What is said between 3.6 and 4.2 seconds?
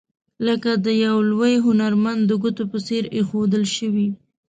شوي.